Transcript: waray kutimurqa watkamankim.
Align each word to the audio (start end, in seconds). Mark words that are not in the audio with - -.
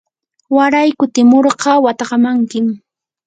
waray 0.55 0.89
kutimurqa 0.99 1.71
watkamankim. 1.85 2.65